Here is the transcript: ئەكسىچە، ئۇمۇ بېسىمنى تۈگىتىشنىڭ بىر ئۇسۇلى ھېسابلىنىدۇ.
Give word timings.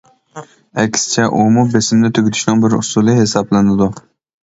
ئەكسىچە، 0.83 1.27
ئۇمۇ 1.41 1.67
بېسىمنى 1.75 2.13
تۈگىتىشنىڭ 2.17 2.67
بىر 2.67 2.79
ئۇسۇلى 2.83 3.19
ھېسابلىنىدۇ. 3.23 3.93